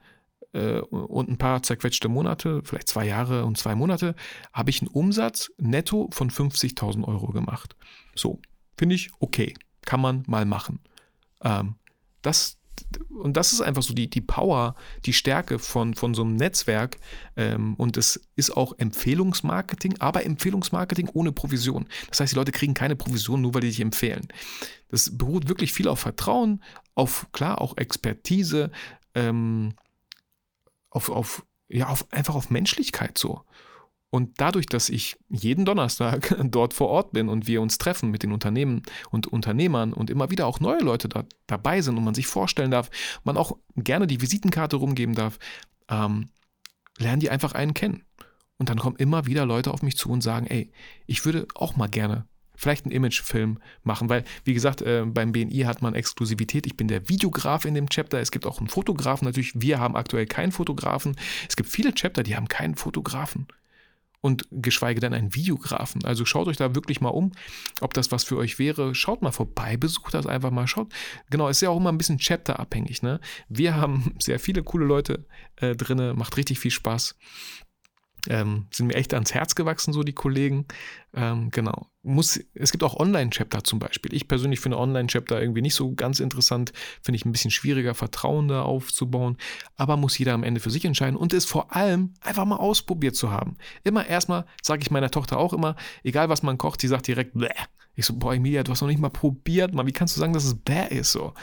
[0.53, 4.15] äh, und ein paar zerquetschte Monate, vielleicht zwei Jahre und zwei Monate,
[4.53, 7.75] habe ich einen Umsatz netto von 50.000 Euro gemacht.
[8.15, 8.41] So,
[8.77, 9.55] finde ich okay.
[9.85, 10.79] Kann man mal machen.
[11.43, 11.75] Ähm,
[12.23, 12.59] das,
[13.09, 16.99] und das ist einfach so die, die Power, die Stärke von, von so einem Netzwerk.
[17.37, 21.87] Ähm, und es ist auch Empfehlungsmarketing, aber Empfehlungsmarketing ohne Provision.
[22.09, 24.29] Das heißt, die Leute kriegen keine Provision, nur weil die dich empfehlen.
[24.89, 26.63] Das beruht wirklich viel auf Vertrauen,
[26.95, 28.71] auf, klar, auch Expertise,
[29.15, 29.75] ähm,
[30.91, 33.43] auf, auf, ja, auf, einfach auf Menschlichkeit so.
[34.15, 38.23] Und dadurch, dass ich jeden Donnerstag dort vor Ort bin und wir uns treffen mit
[38.23, 42.13] den Unternehmen und Unternehmern und immer wieder auch neue Leute da, dabei sind und man
[42.13, 42.91] sich vorstellen darf,
[43.25, 45.39] man auch gerne die Visitenkarte rumgeben darf,
[45.89, 46.29] ähm,
[46.99, 48.05] lernen die einfach einen kennen.
[48.59, 50.71] Und dann kommen immer wieder Leute auf mich zu und sagen, ey,
[51.07, 55.61] ich würde auch mal gerne vielleicht einen Imagefilm machen, weil, wie gesagt, äh, beim BNI
[55.61, 56.67] hat man Exklusivität.
[56.67, 58.21] Ich bin der Videograf in dem Chapter.
[58.21, 59.25] Es gibt auch einen Fotografen.
[59.25, 61.17] Natürlich, wir haben aktuell keinen Fotografen.
[61.49, 63.49] Es gibt viele Chapter, die haben keinen Fotografen.
[64.23, 66.05] Und geschweige denn einen Videografen.
[66.05, 67.33] Also schaut euch da wirklich mal um,
[67.81, 68.95] ob das was für euch wäre.
[68.95, 70.67] Schaut mal vorbei, besucht das einfach mal.
[70.69, 70.93] Schaut,
[71.29, 73.03] genau, ist ja auch immer ein bisschen chapterabhängig.
[73.03, 73.21] Ne?
[73.49, 77.19] Wir haben sehr viele coole Leute äh, drin, macht richtig viel Spaß.
[78.29, 80.67] Ähm, sind mir echt ans Herz gewachsen, so die Kollegen.
[81.13, 81.92] Ähm, genau.
[82.05, 84.13] Muss, es gibt auch Online-Chapter zum Beispiel.
[84.13, 86.73] Ich persönlich finde Online-Chapter irgendwie nicht so ganz interessant.
[87.01, 89.37] Finde ich ein bisschen schwieriger, Vertrauen da aufzubauen.
[89.77, 93.15] Aber muss jeder am Ende für sich entscheiden und es vor allem einfach mal ausprobiert
[93.15, 93.57] zu haben.
[93.85, 97.35] Immer erstmal, sage ich meiner Tochter auch immer, egal was man kocht, sie sagt direkt,
[97.35, 97.49] Bäh.
[97.95, 99.87] Ich so, boah, Emilia, du hast noch nicht mal probiert, Mann.
[99.87, 101.35] Wie kannst du sagen, dass es bäh ist so?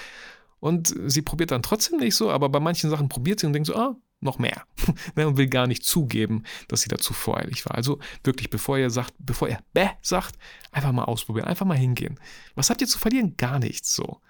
[0.60, 3.68] Und sie probiert dann trotzdem nicht so, aber bei manchen Sachen probiert sie und denkt
[3.68, 4.64] so, ah, noch mehr
[5.16, 7.76] ne, und will gar nicht zugeben, dass sie dazu voreilig war.
[7.76, 10.38] Also wirklich, bevor ihr sagt, bevor ihr bäh sagt,
[10.72, 12.20] einfach mal ausprobieren, einfach mal hingehen.
[12.56, 13.38] Was habt ihr zu verlieren?
[13.38, 14.22] Gar nichts so.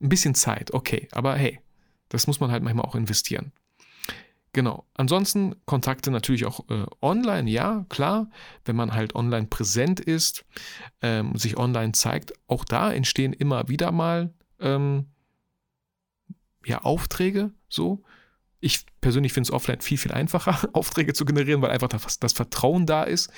[0.00, 1.60] Ein bisschen Zeit, okay, aber hey,
[2.08, 3.52] das muss man halt manchmal auch investieren.
[4.54, 4.86] Genau.
[4.94, 8.30] Ansonsten Kontakte natürlich auch äh, online, ja, klar.
[8.64, 10.44] Wenn man halt online präsent ist,
[11.02, 15.06] ähm, sich online zeigt, auch da entstehen immer wieder mal ähm,
[16.64, 18.04] ja, Aufträge, so.
[18.64, 22.32] Ich persönlich finde es offline viel, viel einfacher, Aufträge zu generieren, weil einfach das, das
[22.32, 23.30] Vertrauen da ist.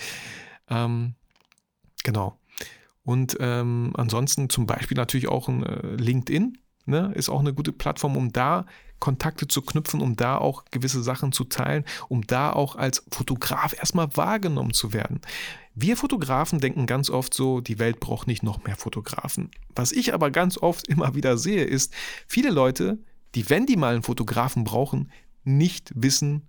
[0.68, 1.14] Ähm,
[2.04, 2.38] genau.
[3.02, 6.58] Und ähm, ansonsten zum Beispiel natürlich auch ein äh, LinkedIn.
[6.88, 8.64] Ne, ist auch eine gute Plattform, um da
[9.00, 13.76] Kontakte zu knüpfen, um da auch gewisse Sachen zu teilen, um da auch als Fotograf
[13.76, 15.20] erstmal wahrgenommen zu werden.
[15.74, 19.50] Wir Fotografen denken ganz oft so, die Welt braucht nicht noch mehr Fotografen.
[19.74, 21.92] Was ich aber ganz oft immer wieder sehe, ist,
[22.28, 22.98] viele Leute
[23.34, 25.10] die, wenn die mal einen Fotografen brauchen,
[25.44, 26.48] nicht wissen,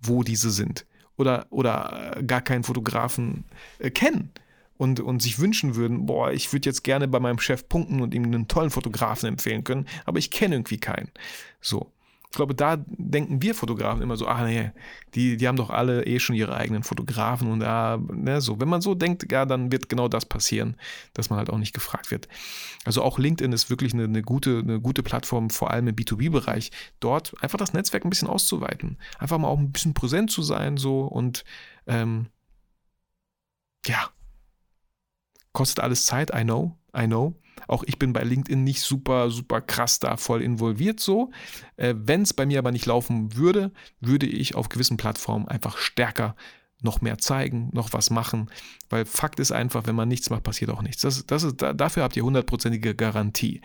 [0.00, 0.86] wo diese sind.
[1.16, 3.44] Oder, oder äh, gar keinen Fotografen
[3.78, 4.30] äh, kennen
[4.76, 8.14] und, und sich wünschen würden, boah, ich würde jetzt gerne bei meinem Chef punkten und
[8.14, 11.10] ihm einen tollen Fotografen empfehlen können, aber ich kenne irgendwie keinen.
[11.60, 11.92] So.
[12.30, 14.70] Ich glaube, da denken wir Fotografen immer so, ah nee,
[15.14, 18.60] die, die haben doch alle eh schon ihre eigenen Fotografen und ah, ne, so.
[18.60, 20.76] Wenn man so denkt, ja, dann wird genau das passieren,
[21.14, 22.28] dass man halt auch nicht gefragt wird.
[22.84, 26.70] Also auch LinkedIn ist wirklich eine, eine gute, eine gute Plattform, vor allem im B2B-Bereich,
[27.00, 28.98] dort einfach das Netzwerk ein bisschen auszuweiten.
[29.18, 31.44] Einfach mal auch ein bisschen präsent zu sein, so und
[31.86, 32.26] ähm,
[33.86, 34.10] ja,
[35.52, 37.34] kostet alles Zeit, I know, I know.
[37.68, 41.30] Auch ich bin bei LinkedIn nicht super, super krass da voll involviert so.
[41.76, 45.78] Äh, Wenn es bei mir aber nicht laufen würde, würde ich auf gewissen Plattformen einfach
[45.78, 46.34] stärker
[46.80, 48.50] noch mehr zeigen, noch was machen,
[48.88, 51.02] weil Fakt ist einfach, wenn man nichts macht, passiert auch nichts.
[51.02, 53.60] Das, das ist, dafür habt ihr hundertprozentige Garantie.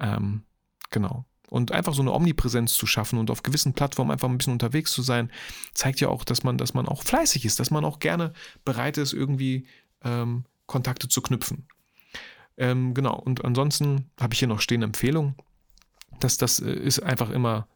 [0.00, 0.42] Ähm,
[0.90, 1.26] genau.
[1.48, 4.92] Und einfach so eine Omnipräsenz zu schaffen und auf gewissen Plattformen einfach ein bisschen unterwegs
[4.92, 5.30] zu sein,
[5.74, 8.32] zeigt ja auch, dass man, dass man auch fleißig ist, dass man auch gerne
[8.64, 9.66] bereit ist, irgendwie
[10.02, 11.68] ähm, Kontakte zu knüpfen.
[12.58, 15.34] Ähm, genau, und ansonsten habe ich hier noch stehen Empfehlungen.
[16.20, 17.68] Das, das äh, ist einfach immer,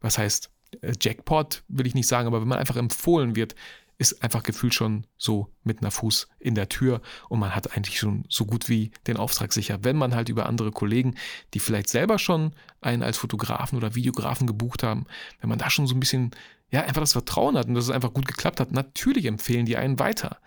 [0.00, 0.50] was heißt,
[0.82, 3.54] äh, Jackpot will ich nicht sagen, aber wenn man einfach empfohlen wird,
[4.00, 7.98] ist einfach gefühlt schon so mit einer Fuß in der Tür und man hat eigentlich
[7.98, 9.80] schon so gut wie den Auftrag sicher.
[9.82, 11.16] Wenn man halt über andere Kollegen,
[11.52, 15.04] die vielleicht selber schon einen als Fotografen oder Videografen gebucht haben,
[15.40, 16.30] wenn man da schon so ein bisschen,
[16.70, 19.76] ja, einfach das Vertrauen hat und dass es einfach gut geklappt hat, natürlich empfehlen die
[19.76, 20.38] einen weiter.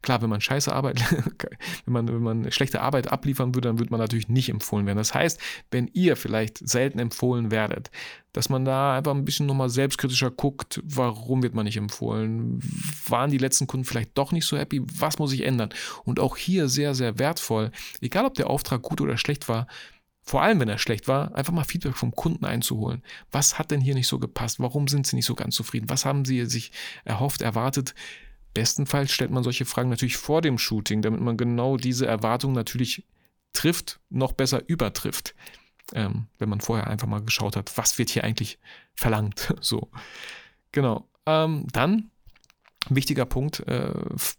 [0.00, 1.00] Klar, wenn man scheiße Arbeit,
[1.84, 4.98] wenn man, wenn man schlechte Arbeit abliefern würde, dann würde man natürlich nicht empfohlen werden.
[4.98, 5.40] Das heißt,
[5.72, 7.90] wenn ihr vielleicht selten empfohlen werdet,
[8.32, 12.60] dass man da einfach ein bisschen nochmal selbstkritischer guckt, warum wird man nicht empfohlen?
[13.08, 14.82] Waren die letzten Kunden vielleicht doch nicht so happy?
[14.98, 15.70] Was muss ich ändern?
[16.04, 19.66] Und auch hier sehr, sehr wertvoll, egal ob der Auftrag gut oder schlecht war,
[20.22, 23.02] vor allem wenn er schlecht war, einfach mal Feedback vom Kunden einzuholen.
[23.32, 24.60] Was hat denn hier nicht so gepasst?
[24.60, 25.88] Warum sind sie nicht so ganz zufrieden?
[25.88, 26.70] Was haben sie sich
[27.04, 27.94] erhofft, erwartet?
[28.58, 33.06] Bestenfalls stellt man solche Fragen natürlich vor dem Shooting, damit man genau diese Erwartungen natürlich
[33.52, 35.36] trifft, noch besser übertrifft.
[35.94, 38.58] Ähm, wenn man vorher einfach mal geschaut hat, was wird hier eigentlich
[38.94, 39.54] verlangt.
[39.60, 39.92] so.
[40.72, 41.08] Genau.
[41.24, 42.10] Ähm, dann
[42.90, 43.92] wichtiger Punkt, äh,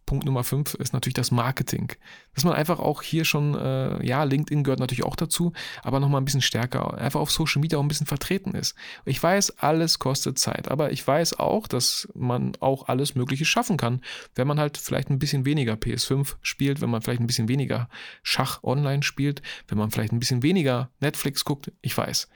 [0.06, 1.92] Punkt Nummer 5 ist natürlich das Marketing.
[2.34, 6.22] Dass man einfach auch hier schon, äh, ja, LinkedIn gehört natürlich auch dazu, aber nochmal
[6.22, 8.76] ein bisschen stärker, einfach auf Social Media auch ein bisschen vertreten ist.
[9.06, 13.78] Ich weiß, alles kostet Zeit, aber ich weiß auch, dass man auch alles Mögliche schaffen
[13.78, 14.02] kann,
[14.36, 17.90] wenn man halt vielleicht ein bisschen weniger PS5 spielt, wenn man vielleicht ein bisschen weniger
[18.24, 22.28] Schach online spielt, wenn man vielleicht ein bisschen weniger Netflix guckt, ich weiß.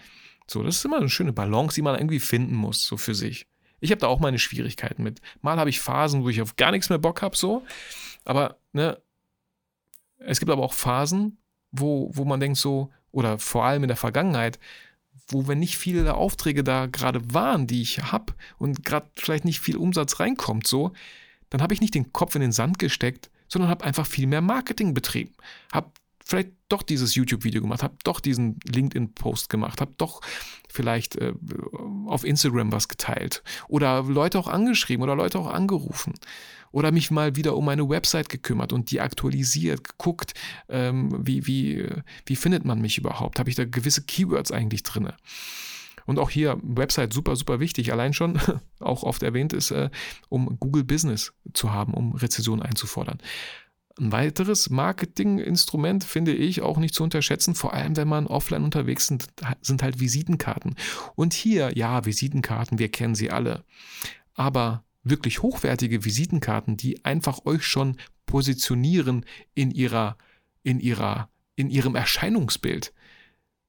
[0.47, 3.47] So, das ist immer eine schöne Balance, die man irgendwie finden muss, so für sich.
[3.83, 5.19] Ich habe da auch meine Schwierigkeiten mit.
[5.41, 7.63] Mal habe ich Phasen, wo ich auf gar nichts mehr Bock habe, so.
[8.23, 8.97] Aber, ne,
[10.19, 11.37] es gibt aber auch Phasen,
[11.71, 14.57] wo, wo man denkt so, oder vor allem in der Vergangenheit,
[15.27, 19.59] wo wenn nicht viele Aufträge da gerade waren, die ich habe und gerade vielleicht nicht
[19.59, 20.93] viel Umsatz reinkommt, so,
[21.49, 24.41] dann habe ich nicht den Kopf in den Sand gesteckt, sondern habe einfach viel mehr
[24.41, 25.33] Marketing betrieben.
[25.73, 25.91] Habe
[26.23, 30.21] vielleicht doch dieses YouTube-Video gemacht, habe doch diesen LinkedIn-Post gemacht, habe doch
[30.69, 31.33] vielleicht äh,
[32.07, 36.13] auf Instagram was geteilt oder Leute auch angeschrieben oder Leute auch angerufen
[36.71, 40.33] oder mich mal wieder um meine Website gekümmert und die aktualisiert, geguckt,
[40.69, 41.87] ähm, wie, wie,
[42.25, 43.39] wie findet man mich überhaupt?
[43.39, 45.13] Habe ich da gewisse Keywords eigentlich drin?
[46.05, 47.91] Und auch hier Website super, super wichtig.
[47.91, 48.39] Allein schon,
[48.79, 49.89] auch oft erwähnt ist, äh,
[50.29, 53.19] um Google Business zu haben, um Rezession einzufordern.
[53.99, 59.05] Ein weiteres Marketinginstrument finde ich auch nicht zu unterschätzen, vor allem wenn man offline unterwegs
[59.05, 59.27] sind,
[59.61, 60.75] sind halt Visitenkarten.
[61.15, 63.63] Und hier, ja, Visitenkarten, wir kennen sie alle.
[64.33, 70.17] Aber wirklich hochwertige Visitenkarten, die einfach euch schon positionieren in ihrer,
[70.63, 72.93] in ihrer, in ihrem Erscheinungsbild.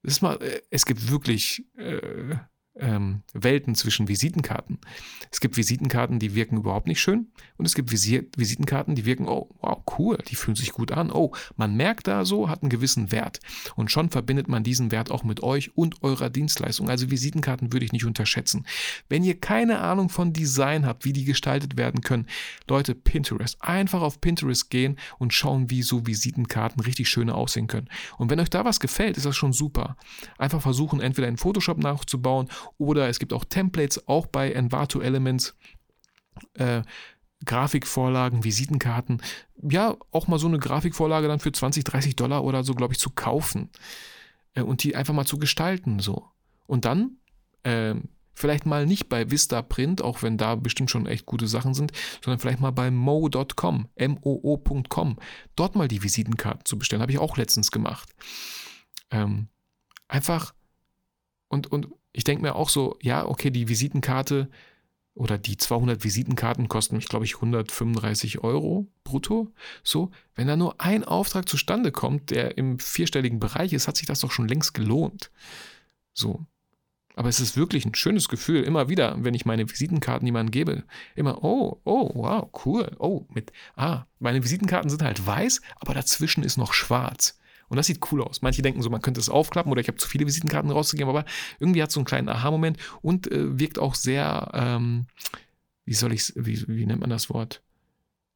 [0.01, 2.35] Das ist mal, äh, es gibt wirklich äh,
[2.77, 4.79] ähm, Welten zwischen Visitenkarten.
[5.31, 9.49] Es gibt Visitenkarten, die wirken überhaupt nicht schön und es gibt Visitenkarten, die wirken, oh,
[9.61, 11.11] wow, cool, die fühlen sich gut an.
[11.11, 13.39] Oh, man merkt da so, hat einen gewissen Wert
[13.75, 16.89] und schon verbindet man diesen Wert auch mit euch und eurer Dienstleistung.
[16.89, 18.65] Also Visitenkarten würde ich nicht unterschätzen.
[19.09, 22.27] Wenn ihr keine Ahnung von Design habt, wie die gestaltet werden können,
[22.67, 27.89] Leute, Pinterest, einfach auf Pinterest gehen und schauen, wie so Visitenkarten richtig schöne aussehen können.
[28.17, 29.95] Und wenn euch da was gefällt, ist das schon super.
[30.37, 35.55] Einfach versuchen, entweder in Photoshop nachzubauen oder es gibt auch Templates, auch bei Envato Elements.
[36.53, 36.81] Äh,
[37.43, 39.21] Grafikvorlagen, Visitenkarten.
[39.61, 42.99] Ja, auch mal so eine Grafikvorlage dann für 20, 30 Dollar oder so, glaube ich,
[42.99, 43.69] zu kaufen.
[44.53, 46.29] Äh, und die einfach mal zu gestalten, so.
[46.65, 47.17] Und dann,
[47.63, 47.95] äh,
[48.33, 51.91] vielleicht mal nicht bei Vista Print, auch wenn da bestimmt schon echt gute Sachen sind,
[52.23, 55.17] sondern vielleicht mal bei mo.com, moo.com,
[55.55, 57.01] dort mal die Visitenkarten zu bestellen.
[57.01, 58.09] Habe ich auch letztens gemacht.
[59.11, 59.47] Ähm,
[60.07, 60.53] einfach
[61.47, 64.49] und, und ich denke mir auch so, ja, okay, die Visitenkarte
[65.15, 69.51] oder die 200 Visitenkarten kosten mich, glaube ich, 135 Euro brutto.
[69.83, 74.07] So, wenn da nur ein Auftrag zustande kommt, der im vierstelligen Bereich ist, hat sich
[74.07, 75.29] das doch schon längst gelohnt.
[76.13, 76.45] So.
[77.15, 80.83] Aber es ist wirklich ein schönes Gefühl, immer wieder, wenn ich meine Visitenkarten jemandem gebe,
[81.15, 86.43] immer, oh, oh, wow, cool, oh, mit, ah, meine Visitenkarten sind halt weiß, aber dazwischen
[86.43, 87.37] ist noch schwarz.
[87.67, 88.41] Und das sieht cool aus.
[88.41, 91.25] Manche denken so, man könnte es aufklappen oder ich habe zu viele Visitenkarten rauszugeben, aber
[91.59, 95.07] irgendwie hat es so einen kleinen Aha-Moment und äh, wirkt auch sehr, ähm,
[95.85, 97.61] wie soll ich wie, wie nennt man das Wort?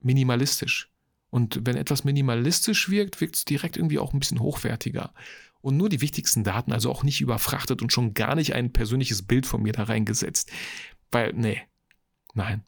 [0.02, 0.90] Minimalistisch.
[1.30, 5.14] Und wenn etwas minimalistisch wirkt, wirkt es direkt irgendwie auch ein bisschen hochwertiger.
[5.62, 9.24] Und nur die wichtigsten Daten, also auch nicht überfrachtet und schon gar nicht ein persönliches
[9.24, 10.52] Bild von mir da reingesetzt.
[11.12, 11.62] Weil, nee,
[12.34, 12.64] nein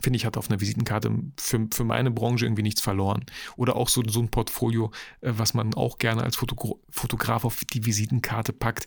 [0.00, 3.24] finde ich, hat auf einer Visitenkarte für, für meine Branche irgendwie nichts verloren.
[3.56, 7.64] Oder auch so, so ein Portfolio, äh, was man auch gerne als Fotogra Fotograf auf
[7.64, 8.86] die Visitenkarte packt.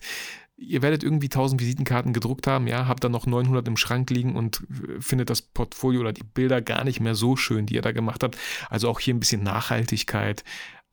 [0.56, 4.36] Ihr werdet irgendwie 1000 Visitenkarten gedruckt haben, ja, habt dann noch 900 im Schrank liegen
[4.36, 7.82] und äh, findet das Portfolio oder die Bilder gar nicht mehr so schön, die ihr
[7.82, 8.38] da gemacht habt.
[8.70, 10.44] Also auch hier ein bisschen Nachhaltigkeit,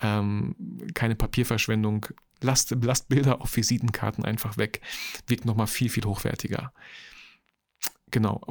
[0.01, 0.55] ähm,
[0.93, 2.07] keine Papierverschwendung.
[2.41, 4.81] Lasst, lasst Bilder auf Visitenkarten einfach weg.
[5.27, 6.71] Wirkt nochmal viel, viel hochwertiger.
[8.11, 8.41] Genau.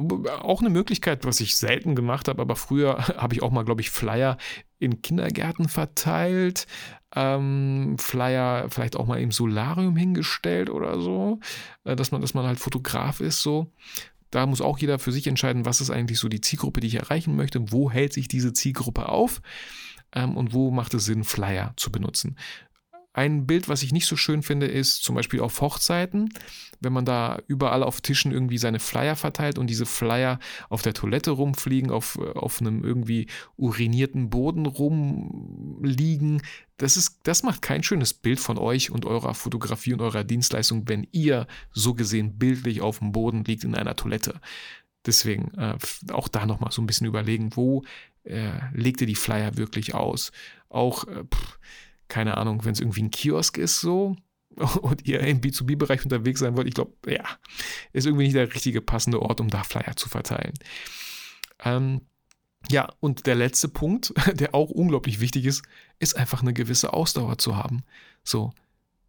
[0.41, 3.81] Auch eine Möglichkeit, was ich selten gemacht habe, aber früher habe ich auch mal, glaube
[3.81, 4.37] ich, Flyer
[4.79, 6.65] in Kindergärten verteilt.
[7.15, 11.39] Ähm, Flyer vielleicht auch mal im Solarium hingestellt oder so,
[11.83, 13.71] äh, dass man, dass man halt Fotograf ist, so.
[14.31, 16.95] Da muss auch jeder für sich entscheiden, was ist eigentlich so die Zielgruppe, die ich
[16.95, 19.41] erreichen möchte, wo hält sich diese Zielgruppe auf
[20.13, 22.37] ähm, und wo macht es Sinn, Flyer zu benutzen.
[23.11, 26.29] Ein Bild, was ich nicht so schön finde, ist zum Beispiel auf Hochzeiten,
[26.79, 30.93] wenn man da überall auf Tischen irgendwie seine Flyer verteilt und diese Flyer auf der
[30.93, 36.43] Toilette rumfliegen, auf, auf einem irgendwie urinierten Boden rumliegen.
[36.77, 40.87] Das, ist, das macht kein schönes Bild von euch und eurer Fotografie und eurer Dienstleistung,
[40.87, 44.39] wenn ihr so gesehen bildlich auf dem Boden liegt in einer Toilette.
[45.05, 45.77] Deswegen äh,
[46.11, 47.83] auch da nochmal so ein bisschen überlegen, wo
[48.23, 50.31] äh, legt ihr die Flyer wirklich aus?
[50.69, 51.57] Auch, äh, pff,
[52.09, 54.17] keine Ahnung, wenn es irgendwie ein Kiosk ist so
[54.81, 57.23] und ihr im B2B-Bereich unterwegs sein wollt, ich glaube, ja,
[57.93, 60.53] ist irgendwie nicht der richtige passende Ort, um da Flyer zu verteilen.
[61.63, 62.01] Ähm,
[62.69, 65.63] ja, und der letzte Punkt, der auch unglaublich wichtig ist,
[65.99, 67.83] ist einfach eine gewisse Ausdauer zu haben.
[68.23, 68.53] So,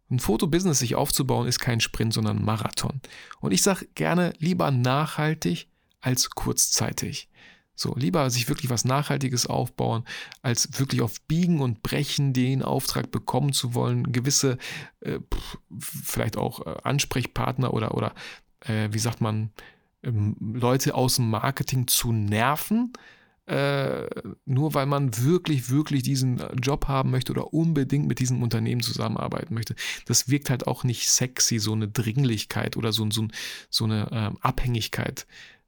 [0.09, 3.01] ein Fotobusiness sich aufzubauen ist kein Sprint, sondern ein Marathon.
[3.39, 5.67] Und ich sage gerne lieber nachhaltig
[6.01, 7.29] als kurzzeitig.
[7.75, 10.03] So, lieber sich wirklich was Nachhaltiges aufbauen,
[10.41, 14.57] als wirklich auf Biegen und Brechen den Auftrag bekommen zu wollen, gewisse,
[14.99, 15.19] äh,
[15.79, 18.13] vielleicht auch äh, Ansprechpartner oder, oder
[18.61, 19.51] äh, wie sagt man,
[20.03, 22.93] ähm, Leute aus dem Marketing zu nerven,
[23.47, 24.07] äh,
[24.45, 29.53] nur weil man wirklich, wirklich diesen Job haben möchte oder unbedingt mit diesem Unternehmen zusammenarbeiten
[29.53, 29.75] möchte.
[30.05, 33.27] Das wirkt halt auch nicht sexy, so eine Dringlichkeit oder so, so,
[33.69, 35.25] so eine ähm, Abhängigkeit.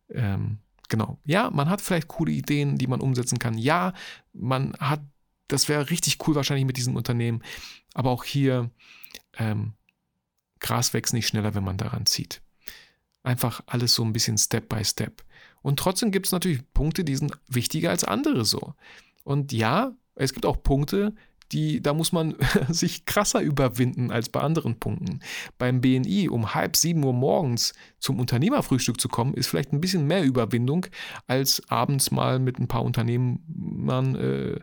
[0.09, 1.19] Ähm, Genau.
[1.25, 3.57] Ja, man hat vielleicht coole Ideen, die man umsetzen kann.
[3.57, 3.93] Ja,
[4.33, 5.01] man hat
[5.47, 7.43] das wäre richtig cool wahrscheinlich mit diesem Unternehmen.
[7.93, 8.71] Aber auch hier,
[9.37, 9.73] ähm,
[10.59, 12.41] Gras wächst nicht schneller, wenn man daran zieht.
[13.21, 15.23] Einfach alles so ein bisschen Step by Step.
[15.61, 18.73] Und trotzdem gibt es natürlich Punkte, die sind wichtiger als andere so.
[19.23, 21.13] Und ja, es gibt auch Punkte,
[21.53, 22.35] die, da muss man
[22.69, 25.19] sich krasser überwinden als bei anderen Punkten.
[25.57, 30.07] Beim BNI um halb sieben Uhr morgens zum Unternehmerfrühstück zu kommen, ist vielleicht ein bisschen
[30.07, 30.87] mehr Überwindung,
[31.27, 34.59] als abends mal mit ein paar Unternehmern äh,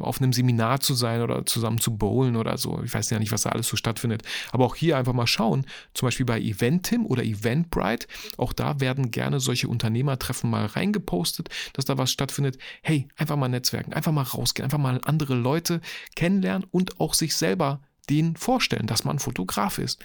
[0.00, 2.82] auf einem Seminar zu sein oder zusammen zu bowlen oder so.
[2.84, 4.22] Ich weiß ja nicht, was da alles so stattfindet.
[4.50, 8.06] Aber auch hier einfach mal schauen, zum Beispiel bei Eventim oder Eventbrite,
[8.36, 12.58] auch da werden gerne solche Unternehmertreffen mal reingepostet, dass da was stattfindet.
[12.82, 15.80] Hey, einfach mal netzwerken, einfach mal rausgehen, einfach mal andere Leute
[16.16, 17.80] kennenlernen und auch sich selber
[18.10, 20.02] denen vorstellen, dass man Fotograf ist.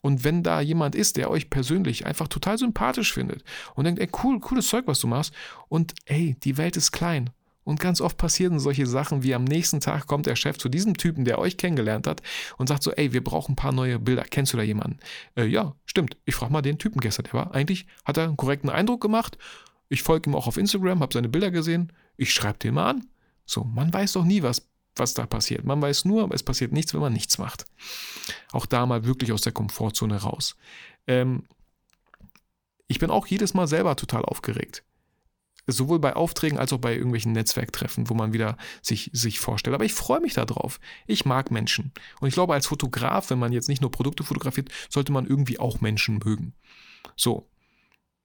[0.00, 3.42] Und wenn da jemand ist, der euch persönlich einfach total sympathisch findet
[3.74, 5.34] und denkt, ey, cool, cooles Zeug, was du machst,
[5.68, 7.30] und ey, die Welt ist klein.
[7.68, 10.96] Und ganz oft passieren solche Sachen, wie am nächsten Tag kommt der Chef zu diesem
[10.96, 12.22] Typen, der euch kennengelernt hat,
[12.56, 14.22] und sagt so, ey, wir brauchen ein paar neue Bilder.
[14.22, 15.00] Kennst du da jemanden?
[15.36, 16.16] Äh, ja, stimmt.
[16.24, 17.24] Ich frage mal den Typen gestern.
[17.24, 19.36] Der war eigentlich, hat er einen korrekten Eindruck gemacht.
[19.90, 21.92] Ich folge ihm auch auf Instagram, habe seine Bilder gesehen.
[22.16, 23.06] Ich schreibe den mal an.
[23.44, 25.64] So, man weiß doch nie, was was da passiert.
[25.64, 27.66] Man weiß nur, es passiert nichts, wenn man nichts macht.
[28.50, 30.56] Auch da mal wirklich aus der Komfortzone raus.
[31.06, 31.44] Ähm,
[32.86, 34.84] ich bin auch jedes Mal selber total aufgeregt.
[35.70, 39.74] Sowohl bei Aufträgen als auch bei irgendwelchen Netzwerktreffen, wo man wieder sich, sich vorstellt.
[39.74, 40.80] Aber ich freue mich darauf.
[41.06, 41.92] Ich mag Menschen.
[42.20, 45.58] Und ich glaube, als Fotograf, wenn man jetzt nicht nur Produkte fotografiert, sollte man irgendwie
[45.58, 46.54] auch Menschen mögen.
[47.16, 47.48] So.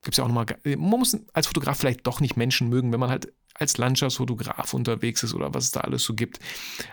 [0.03, 0.45] Gibt es ja auch nochmal.
[0.63, 5.23] Man muss als Fotograf vielleicht doch nicht Menschen mögen, wenn man halt als Landschaftsfotograf unterwegs
[5.23, 6.39] ist oder was es da alles so gibt.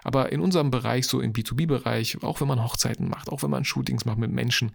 [0.05, 3.65] Aber in unserem Bereich, so im B2B-Bereich, auch wenn man Hochzeiten macht, auch wenn man
[3.65, 4.73] Shootings macht mit Menschen,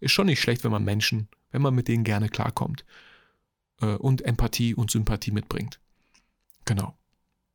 [0.00, 2.84] ist schon nicht schlecht, wenn man Menschen, wenn man mit denen gerne klarkommt
[3.80, 5.80] äh, und Empathie und Sympathie mitbringt.
[6.64, 6.96] Genau.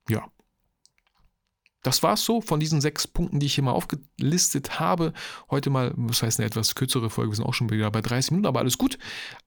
[0.09, 0.29] Ja.
[1.81, 5.13] Das war es so von diesen sechs Punkten, die ich hier mal aufgelistet habe.
[5.49, 8.31] Heute mal, was heißt eine etwas kürzere Folge, wir sind auch schon wieder bei 30
[8.31, 8.97] Minuten, aber alles gut.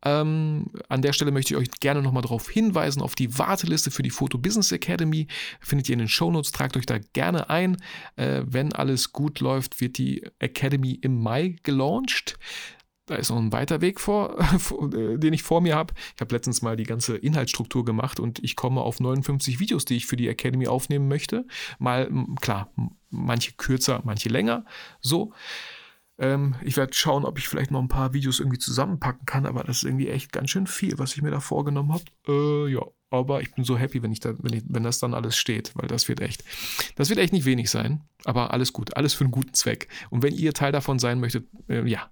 [0.02, 4.02] Ähm, an der Stelle möchte ich euch gerne nochmal darauf hinweisen, auf die Warteliste für
[4.02, 5.26] die Photo Business Academy.
[5.60, 7.76] Findet ihr in den Shownotes, tragt euch da gerne ein.
[8.16, 12.38] Äh, wenn alles gut läuft, wird die Academy im Mai gelauncht.
[13.06, 14.38] Da ist noch ein weiter Weg vor,
[14.94, 15.94] äh, den ich vor mir habe.
[16.14, 19.96] Ich habe letztens mal die ganze Inhaltsstruktur gemacht und ich komme auf 59 Videos, die
[19.96, 21.46] ich für die Academy aufnehmen möchte.
[21.78, 22.10] Mal,
[22.40, 22.72] klar,
[23.10, 24.64] manche kürzer, manche länger.
[25.00, 25.32] So.
[26.18, 29.64] Ähm, ich werde schauen, ob ich vielleicht noch ein paar Videos irgendwie zusammenpacken kann, aber
[29.64, 32.04] das ist irgendwie echt ganz schön viel, was ich mir da vorgenommen habe.
[32.28, 35.14] Äh, ja, aber ich bin so happy, wenn ich da, wenn, ich, wenn das dann
[35.14, 36.44] alles steht, weil das wird echt,
[36.96, 38.04] das wird echt nicht wenig sein.
[38.24, 39.88] Aber alles gut, alles für einen guten Zweck.
[40.10, 42.10] Und wenn ihr Teil davon sein möchtet, äh, ja,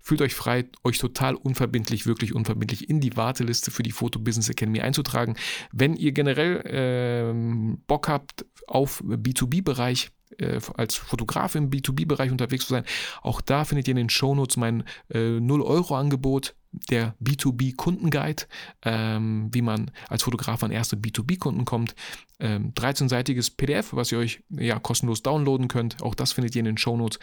[0.00, 4.48] Fühlt euch frei, euch total unverbindlich, wirklich unverbindlich in die Warteliste für die Photo Business
[4.48, 5.36] Academy einzutragen.
[5.72, 12.74] Wenn ihr generell ähm, Bock habt auf B2B-Bereich, äh, als Fotograf im B2B-Bereich unterwegs zu
[12.74, 12.84] sein,
[13.22, 18.44] auch da findet ihr in den Shownotes mein äh, 0-Euro-Angebot der B2B-Kundenguide,
[18.82, 21.94] ähm, wie man als Fotograf an erste B2B-Kunden kommt.
[22.38, 26.00] Ähm, 13-seitiges PDF, was ihr euch ja kostenlos downloaden könnt.
[26.02, 27.18] Auch das findet ihr in den Shownotes.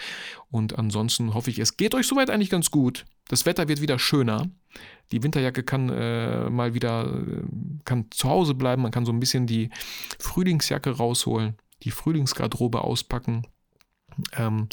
[0.51, 3.05] Und ansonsten hoffe ich, es geht euch soweit eigentlich ganz gut.
[3.29, 4.49] Das Wetter wird wieder schöner.
[5.11, 7.43] Die Winterjacke kann äh, mal wieder äh,
[7.85, 8.81] kann zu Hause bleiben.
[8.81, 9.69] Man kann so ein bisschen die
[10.19, 13.43] Frühlingsjacke rausholen, die Frühlingsgarderobe auspacken.
[14.37, 14.67] Ähm,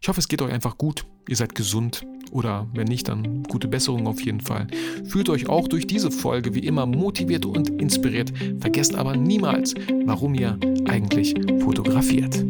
[0.00, 1.06] ich hoffe, es geht euch einfach gut.
[1.28, 4.66] Ihr seid gesund oder wenn nicht, dann gute Besserung auf jeden Fall.
[5.04, 8.32] Fühlt euch auch durch diese Folge wie immer motiviert und inspiriert.
[8.60, 12.44] Vergesst aber niemals, warum ihr eigentlich fotografiert.